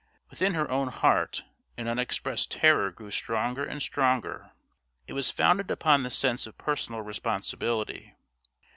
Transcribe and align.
Within 0.31 0.55
her 0.55 0.67
own 0.71 0.87
heart 0.87 1.43
an 1.77 1.87
unexpressed 1.87 2.49
terror 2.49 2.89
grew 2.89 3.11
stronger 3.11 3.63
and 3.63 3.83
stronger. 3.83 4.49
It 5.05 5.13
was 5.13 5.29
founded 5.29 5.69
upon 5.69 6.01
the 6.01 6.09
sense 6.09 6.47
of 6.47 6.57
personal 6.57 7.03
responsibility. 7.03 8.15